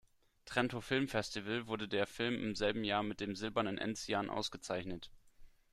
Trento 0.45 0.81
Filmfestival 0.81 1.67
wurde 1.67 1.87
der 1.87 2.07
Film 2.07 2.33
im 2.43 2.55
selben 2.55 2.83
Jahr 2.83 3.03
mit 3.03 3.19
dem 3.19 3.35
Silbernen 3.35 3.77
Enzian 3.77 4.31
ausgezeichnet. 4.31 5.11